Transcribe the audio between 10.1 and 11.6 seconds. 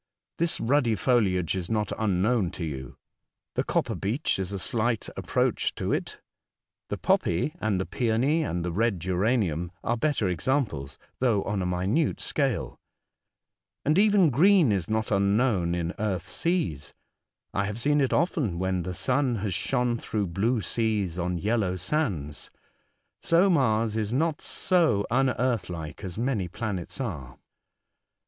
examples though